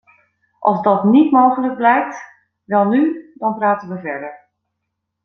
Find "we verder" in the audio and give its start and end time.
3.89-4.47